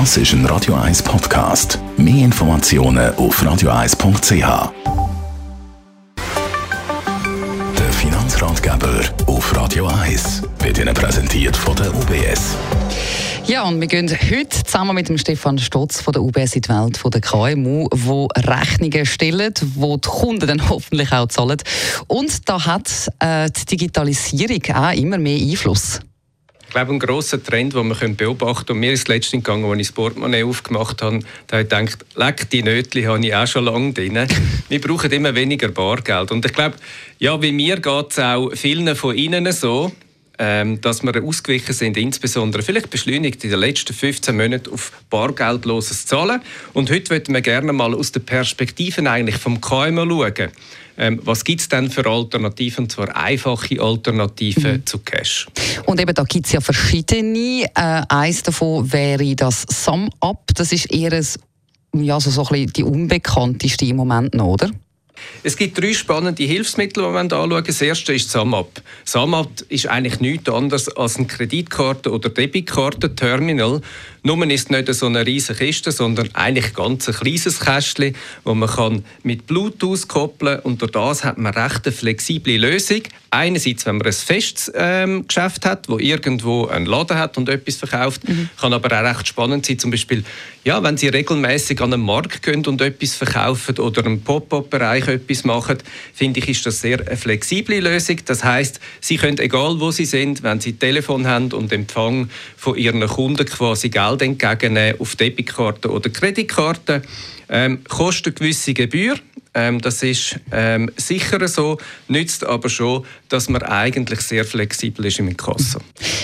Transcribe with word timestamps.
Das 0.00 0.16
ist 0.16 0.32
ein 0.32 0.44
Radio 0.46 0.74
1 0.74 1.04
Podcast. 1.04 1.78
Mehr 1.96 2.24
Informationen 2.24 3.14
auf 3.14 3.40
radio1.ch. 3.40 4.72
Der 7.78 7.92
Finanzratgeber 7.92 9.02
auf 9.28 9.56
Radio 9.56 9.86
1 9.86 10.42
wird 10.58 10.78
Ihnen 10.78 10.94
präsentiert 10.94 11.56
von 11.56 11.76
der 11.76 11.94
UBS. 11.94 12.56
Ja, 13.46 13.62
und 13.62 13.80
wir 13.80 13.86
gehen 13.86 14.10
heute 14.10 14.64
zusammen 14.64 14.96
mit 14.96 15.08
dem 15.08 15.16
Stefan 15.16 15.58
Stotz 15.58 16.00
von 16.00 16.12
der 16.12 16.22
UBS 16.22 16.56
in 16.56 16.62
die 16.62 16.70
Welt 16.70 16.96
von 16.96 17.12
der 17.12 17.20
KMU, 17.20 17.86
wo 17.92 18.26
Rechnungen 18.36 19.06
stellen, 19.06 19.54
wo 19.76 19.96
die 19.96 20.08
Kunden 20.08 20.48
dann 20.48 20.68
hoffentlich 20.68 21.12
auch 21.12 21.28
zahlen. 21.28 21.58
Und 22.08 22.48
da 22.48 22.66
hat 22.66 22.90
äh, 23.20 23.48
die 23.48 23.64
Digitalisierung 23.76 24.74
auch 24.74 24.92
immer 24.92 25.18
mehr 25.18 25.38
Einfluss. 25.38 26.00
Ich 26.74 26.76
glaube, 26.76 26.92
ein 26.94 26.98
grosser 26.98 27.40
Trend, 27.40 27.72
den 27.74 27.86
wir 27.88 28.08
beobachten 28.16 28.66
können, 28.66 28.78
und 28.78 28.80
mir 28.80 28.92
ist 28.94 29.06
letztens 29.06 29.44
gegangen, 29.44 29.64
als 29.64 29.80
ich 29.80 29.86
das 29.86 29.94
Portemonnaie 29.94 30.42
aufgemacht 30.42 31.02
habe, 31.02 31.20
da 31.46 31.58
habe 31.58 31.62
ich 31.62 31.68
gedacht, 31.68 32.04
leck, 32.16 32.50
die 32.50 32.64
Nötchen 32.64 33.06
habe 33.06 33.24
ich 33.24 33.32
auch 33.32 33.46
schon 33.46 33.66
lange 33.66 33.92
drin. 33.92 34.18
wir 34.68 34.80
brauchen 34.80 35.12
immer 35.12 35.36
weniger 35.36 35.68
Bargeld. 35.68 36.32
Und 36.32 36.44
ich 36.44 36.52
glaube, 36.52 36.74
ja, 37.20 37.40
wie 37.40 37.52
mir 37.52 37.76
geht 37.76 38.10
es 38.10 38.18
auch 38.18 38.50
vielen 38.56 38.96
von 38.96 39.16
Ihnen 39.16 39.52
so, 39.52 39.92
ähm, 40.40 40.80
dass 40.80 41.04
wir 41.04 41.22
ausgewichen 41.22 41.72
sind, 41.72 41.96
insbesondere 41.96 42.64
vielleicht 42.64 42.90
beschleunigt 42.90 43.44
in 43.44 43.50
den 43.50 43.60
letzten 43.60 43.94
15 43.94 44.36
Monaten 44.36 44.72
auf 44.72 44.90
bargeldloses 45.10 46.06
Zahlen. 46.06 46.42
Und 46.72 46.90
heute 46.90 47.12
möchten 47.12 47.34
wir 47.34 47.40
gerne 47.40 47.72
mal 47.72 47.94
aus 47.94 48.10
der 48.10 48.18
Perspektive 48.18 49.08
eigentlich 49.08 49.36
vom 49.36 49.60
KMU 49.60 50.24
schauen. 50.24 50.50
Ähm, 50.96 51.20
was 51.24 51.44
gibt 51.44 51.60
es 51.60 51.68
denn 51.68 51.90
für 51.90 52.06
Alternativen, 52.06 52.84
und 52.84 52.92
zwar 52.92 53.16
einfache 53.16 53.80
Alternativen 53.80 54.72
mhm. 54.72 54.86
zu 54.86 54.98
Cash? 54.98 55.46
Und 55.86 56.00
eben 56.00 56.14
da 56.14 56.22
gibt 56.24 56.46
es 56.46 56.52
ja 56.52 56.60
verschiedene. 56.60 57.64
Äh, 57.74 58.02
eins 58.08 58.42
davon 58.42 58.92
wäre 58.92 59.34
das 59.34 59.66
SumUp. 59.70 60.54
Das 60.54 60.72
ist 60.72 60.92
eher 60.92 61.12
ein, 61.12 61.26
ja, 62.04 62.20
so, 62.20 62.30
so 62.30 62.42
ein 62.42 62.48
bisschen 62.48 62.72
die 62.72 62.84
unbekannteste 62.84 63.84
im 63.86 63.96
Moment 63.96 64.34
noch, 64.34 64.46
oder? 64.46 64.70
Es 65.42 65.56
gibt 65.56 65.80
drei 65.80 65.92
spannende 65.92 66.42
Hilfsmittel, 66.42 67.04
die 67.04 67.12
wir 67.12 67.20
anschauen. 67.20 67.64
Das 67.64 67.80
erste 67.80 68.14
ist 68.14 68.30
SAMAP. 68.30 68.82
SAMAP 69.04 69.62
ist 69.68 69.86
eigentlich 69.86 70.20
nichts 70.20 70.48
anderes 70.48 70.88
als 70.96 71.18
ein 71.18 71.28
Kreditkarte- 71.28 72.10
oder 72.10 72.30
Debitkartenterminal. 72.30 73.80
Nur 74.26 74.42
ist 74.50 74.70
nicht 74.70 74.94
so 74.94 75.04
eine 75.04 75.26
riesige 75.26 75.66
Kiste, 75.66 75.92
sondern 75.92 76.30
eigentlich 76.32 76.72
ganz 76.72 77.06
ein 77.06 77.14
kleines 77.14 77.60
Kästchen, 77.60 78.16
das 78.42 78.54
man 78.54 78.70
kann 78.70 79.04
mit 79.22 79.46
Bluetooth 79.46 80.08
koppeln 80.08 80.54
kann. 80.56 80.64
Und 80.64 80.80
durch 80.80 80.92
das 80.92 81.24
hat 81.24 81.36
man 81.36 81.52
recht 81.52 81.84
eine 81.84 81.92
flexible 81.92 82.56
Lösung. 82.56 83.02
Einerseits, 83.28 83.84
wenn 83.84 83.98
man 83.98 84.06
ein 84.06 84.12
festes 84.14 84.72
ähm, 84.74 85.26
Geschäft 85.26 85.66
hat, 85.66 85.90
wo 85.90 85.98
irgendwo 85.98 86.68
einen 86.68 86.86
Laden 86.86 87.18
hat 87.18 87.36
und 87.36 87.50
etwas 87.50 87.76
verkauft, 87.76 88.26
mhm. 88.26 88.48
kann 88.58 88.72
aber 88.72 88.98
auch 88.98 89.04
recht 89.04 89.28
spannend 89.28 89.66
sein. 89.66 89.78
Zum 89.78 89.90
Beispiel, 89.90 90.24
ja, 90.62 90.82
wenn 90.82 90.96
Sie 90.96 91.08
regelmäßig 91.08 91.82
an 91.82 91.92
einen 91.92 92.02
Markt 92.02 92.42
gehen 92.42 92.64
und 92.64 92.80
etwas 92.80 93.16
verkaufen 93.16 93.78
oder 93.78 94.06
im 94.06 94.22
Pop-up-Bereich 94.22 95.08
etwas 95.08 95.44
machen, 95.44 95.78
finde 96.14 96.40
ich, 96.40 96.48
ist 96.48 96.64
das 96.64 96.80
sehr 96.80 97.06
eine 97.06 97.16
flexible 97.18 97.80
Lösung. 97.80 98.20
Das 98.24 98.42
heißt, 98.42 98.80
Sie 99.00 99.16
können, 99.16 99.38
egal 99.38 99.80
wo 99.80 99.90
Sie 99.90 100.06
sind, 100.06 100.42
wenn 100.42 100.60
Sie 100.60 100.70
ein 100.70 100.78
Telefon 100.78 101.26
haben 101.26 101.52
und 101.52 101.72
Empfang 101.72 102.30
von 102.56 102.78
Ihren 102.78 103.06
Kunden 103.06 103.44
quasi 103.44 103.90
Geld 103.90 104.13
Geld 104.18 104.22
entgegennehmen 104.22 105.00
auf 105.00 105.16
Debitkarte 105.16 105.90
oder 105.90 106.10
Kreditkarte. 106.10 107.02
Ähm, 107.48 107.84
kostet 107.84 108.38
gewisse 108.38 108.74
Gebühr. 108.74 109.16
Ähm, 109.52 109.80
das 109.80 110.02
ist 110.02 110.40
ähm, 110.50 110.90
sicher 110.96 111.46
so, 111.46 111.78
nützt 112.08 112.44
aber 112.44 112.68
schon, 112.68 113.04
dass 113.28 113.48
man 113.48 113.62
eigentlich 113.62 114.20
sehr 114.20 114.44
flexibel 114.44 115.04
ist 115.04 115.18
im 115.18 115.36
Kasse. 115.36 115.78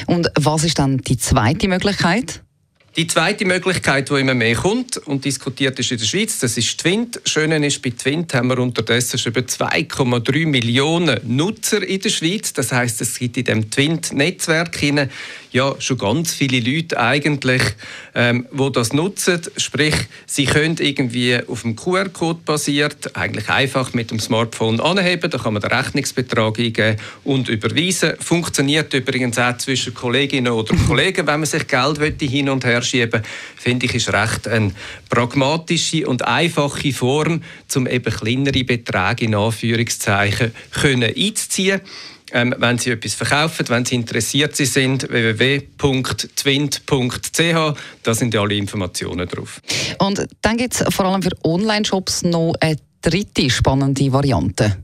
Und 0.07 0.29
was 0.37 0.65
ist 0.65 0.79
dann 0.79 0.99
die 0.99 1.19
zweite 1.19 1.69
Möglichkeit? 1.69 2.43
Die 2.97 3.07
zweite 3.07 3.45
Möglichkeit, 3.45 4.11
die 4.11 4.15
immer 4.15 4.35
mehr 4.35 4.57
kommt 4.57 4.97
und 4.97 5.25
diskutiert 5.25 5.79
ist 5.79 5.93
in 5.93 5.99
der 5.99 6.07
Schweiz, 6.07 6.41
das 6.41 6.57
ist 6.57 6.77
Twint. 6.81 7.21
Schön 7.25 7.53
ist, 7.63 7.81
bei 7.83 7.91
Twint 7.91 8.35
haben 8.35 8.49
wir 8.49 8.59
unterdessen 8.59 9.17
schon 9.17 9.31
über 9.31 9.43
2,3 9.43 10.47
Millionen 10.49 11.21
Nutzer 11.25 11.87
in 11.87 12.01
der 12.01 12.09
Schweiz. 12.09 12.53
Das 12.53 12.73
heißt, 12.73 13.01
es 13.01 13.17
gibt 13.17 13.37
in 13.37 13.45
dem 13.45 13.71
Twint-Netzwerk 13.71 14.77
ja 15.53 15.75
schon 15.79 15.99
ganz 15.99 16.33
viele 16.33 16.61
Leute 16.61 16.99
eigentlich, 16.99 17.63
ähm, 18.15 18.47
wo 18.51 18.71
das 18.71 18.93
nutzen. 18.93 19.41
Sprich, 19.57 19.95
sie 20.27 20.45
können 20.45 20.77
irgendwie 20.79 21.39
auf 21.47 21.63
dem 21.63 21.77
QR-Code 21.77 22.41
basiert 22.45 23.17
eigentlich 23.17 23.49
einfach 23.49 23.93
mit 23.93 24.11
dem 24.11 24.21
Smartphone 24.21 24.81
anheben. 24.81 25.31
Da 25.31 25.39
kann 25.39 25.55
man 25.55 25.63
den 25.63 25.73
Rechnungsbetrag 25.73 26.59
eingeben 26.59 26.97
und 27.25 27.49
überweisen. 27.49 28.15
Funktioniert 28.21 28.93
übrigens 28.95 29.39
auch 29.39 29.57
zwischen 29.59 29.95
Kolleginnen 29.95 30.53
oder 30.53 30.75
Kollegen, 30.87 31.27
wenn 31.27 31.41
man 31.41 31.47
sich 31.47 31.67
Geld 31.67 32.21
hin 32.21 32.49
und 32.49 32.65
her 32.65 32.83
schieben 32.83 33.23
finde 33.61 33.87
ich, 33.87 33.95
ist 33.95 34.13
recht 34.13 34.49
eine 34.49 34.73
pragmatische 35.09 36.07
und 36.07 36.27
einfache 36.27 36.93
Form, 36.93 37.43
um 37.77 37.87
eben 37.87 38.13
kleinere 38.13 38.65
Beträge 38.65 39.27
in 39.27 39.35
Anführungszeichen 39.35 40.53
können 40.73 41.15
einzuziehen 41.15 41.81
ähm, 42.33 42.55
wenn 42.59 42.79
Sie 42.79 42.91
etwas 42.91 43.15
verkaufen, 43.15 43.69
wenn 43.69 43.85
Sie 43.85 43.95
interessiert 43.95 44.57
sind, 44.57 45.09
www.twint.ch, 45.09 46.19
da 48.03 48.15
sind 48.15 48.37
alle 48.37 48.55
Informationen 48.55 49.29
drauf. 49.29 49.61
Und 49.99 50.27
dann 50.43 50.57
gibt 50.57 50.75
es 50.75 50.95
vor 50.95 51.07
allem 51.07 51.23
für 51.23 51.33
Online-Shops 51.45 52.23
noch 52.23 52.55
eine 52.61 52.77
dritte 53.03 53.49
spannende 53.51 54.13
Variante. 54.13 54.77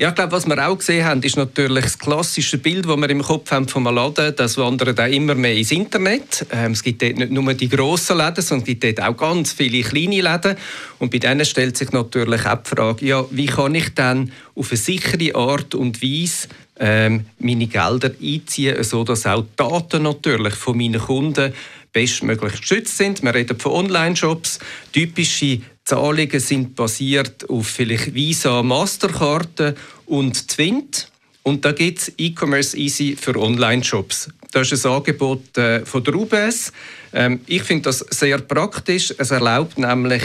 Ja, 0.00 0.10
ich 0.10 0.14
glaube, 0.14 0.30
was 0.30 0.46
wir 0.46 0.64
auch 0.64 0.78
gesehen 0.78 1.04
haben, 1.04 1.24
ist 1.24 1.36
natürlich 1.36 1.82
das 1.82 1.98
klassische 1.98 2.58
Bild, 2.58 2.86
das 2.86 2.96
wir 2.96 3.10
im 3.10 3.20
Kopf 3.20 3.50
haben 3.50 3.66
vom 3.66 3.82
Laden. 3.82 4.32
Das 4.36 4.56
wandert 4.56 5.00
auch 5.00 5.08
immer 5.08 5.34
mehr 5.34 5.56
ins 5.56 5.72
Internet. 5.72 6.46
Ähm, 6.52 6.70
es 6.70 6.84
gibt 6.84 7.02
dort 7.02 7.16
nicht 7.16 7.32
nur 7.32 7.52
die 7.52 7.68
grossen 7.68 8.18
Läden, 8.18 8.40
sondern 8.40 8.60
es 8.60 8.66
gibt 8.80 8.84
dort 8.84 9.08
auch 9.08 9.16
ganz 9.16 9.52
viele 9.54 9.82
kleine 9.82 10.20
Läden. 10.20 10.56
Und 11.00 11.10
bei 11.10 11.18
denen 11.18 11.44
stellt 11.44 11.76
sich 11.76 11.90
natürlich 11.90 12.46
auch 12.46 12.62
die 12.62 12.76
Frage, 12.76 13.06
ja, 13.06 13.24
wie 13.32 13.46
kann 13.46 13.74
ich 13.74 13.92
dann 13.94 14.30
auf 14.54 14.70
eine 14.70 14.76
sichere 14.76 15.34
Art 15.34 15.74
und 15.74 16.00
Weise 16.00 16.46
ähm, 16.78 17.26
meine 17.40 17.66
Gelder 17.66 18.12
einziehen, 18.22 18.84
sodass 18.84 19.26
auch 19.26 19.42
die 19.42 19.56
Daten 19.56 20.04
natürlich 20.04 20.54
von 20.54 20.76
meinen 20.76 21.00
Kunden 21.00 21.52
bestmöglich 21.92 22.60
geschützt 22.60 22.98
sind. 22.98 23.24
Wir 23.24 23.34
reden 23.34 23.58
von 23.58 23.72
Online-Shops. 23.72 24.60
Typische 24.92 25.60
Zahlungen 25.88 26.38
sind 26.38 26.76
basiert 26.76 27.48
auf 27.48 27.66
vielleicht 27.66 28.12
Visa, 28.12 28.62
Masterkarten 28.62 29.74
und 30.04 30.46
Twint. 30.46 31.10
Und 31.42 31.64
da 31.64 31.72
gibt 31.72 32.00
es 32.00 32.12
E-Commerce 32.18 32.76
Easy 32.76 33.16
für 33.18 33.34
Online-Shops. 33.34 34.28
Das 34.58 34.72
ist 34.72 34.86
ein 34.86 34.92
Angebot 34.92 35.56
äh, 35.56 35.86
von 35.86 36.02
der 36.02 36.14
UBS. 36.16 36.72
Ähm, 37.12 37.40
ich 37.46 37.62
finde 37.62 37.84
das 37.84 37.98
sehr 38.10 38.38
praktisch. 38.38 39.14
Es 39.16 39.30
erlaubt 39.30 39.78
nämlich 39.78 40.22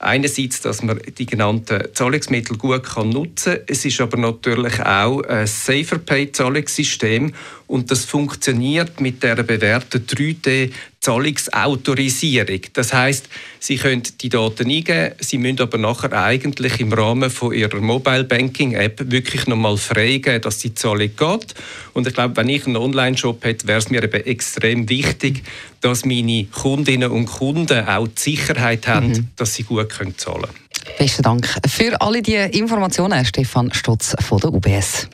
Einerseits, 0.00 0.60
dass 0.60 0.82
man 0.82 1.00
die 1.18 1.26
genannten 1.26 1.88
Zahlungsmittel 1.92 2.56
gut 2.56 2.84
nutzen 3.04 3.54
kann. 3.54 3.62
Es 3.66 3.84
ist 3.84 4.00
aber 4.00 4.16
natürlich 4.16 4.78
auch 4.80 5.22
ein 5.22 5.44
Safer 5.48 5.98
Pay 5.98 6.30
Zahlungssystem 6.30 7.32
und 7.66 7.90
das 7.90 8.04
funktioniert 8.04 9.00
mit 9.00 9.24
der 9.24 9.42
bewährten 9.42 10.06
3D 10.06 10.70
Zahlungsautorisierung. 11.00 12.60
Das 12.74 12.92
heißt, 12.92 13.28
Sie 13.58 13.76
können 13.76 14.04
die 14.20 14.28
Daten 14.28 14.70
eingeben, 14.70 15.14
Sie 15.18 15.38
müssen 15.38 15.60
aber 15.60 15.78
nachher 15.78 16.12
eigentlich 16.12 16.78
im 16.80 16.92
Rahmen 16.92 17.30
von 17.30 17.52
Ihrer 17.52 17.80
Mobile 17.80 18.24
Banking 18.24 18.74
App 18.74 19.10
wirklich 19.10 19.46
nochmal 19.48 19.76
freigeben, 19.76 20.40
dass 20.42 20.58
die 20.58 20.74
Zahlung 20.74 21.10
geht. 21.16 21.54
Und 21.92 22.06
ich 22.06 22.14
glaube, 22.14 22.36
wenn 22.36 22.48
ich 22.48 22.66
einen 22.66 22.76
Online-Shop 22.76 23.44
hätte, 23.44 23.66
wäre 23.68 23.78
es 23.78 23.90
mir 23.90 24.02
eben 24.02 24.26
extrem 24.26 24.88
wichtig, 24.88 25.44
dass 25.80 26.04
meine 26.04 26.44
Kundinnen 26.46 27.10
und 27.10 27.26
Kunden 27.26 27.86
auch 27.86 28.08
die 28.08 28.20
Sicherheit 28.20 28.88
haben, 28.88 29.08
mhm. 29.08 29.28
dass 29.36 29.54
sie 29.54 29.62
gut 29.62 29.90
können 29.90 30.16
zahlen 30.18 30.42
können. 30.42 30.96
Besten 30.98 31.22
Dank 31.22 31.48
für 31.68 32.00
alle 32.00 32.22
diese 32.22 32.38
Informationen, 32.38 33.24
Stefan 33.24 33.72
Stutz 33.72 34.16
von 34.20 34.40
der 34.40 34.52
UBS. 34.52 35.08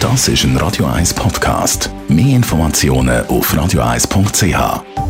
Das 0.00 0.28
ist 0.28 0.44
ein 0.44 0.56
Radio 0.56 0.86
1 0.86 1.12
Podcast. 1.14 1.90
Mehr 2.08 2.36
Informationen 2.36 3.26
auf 3.26 3.52
radio1.ch. 3.52 5.07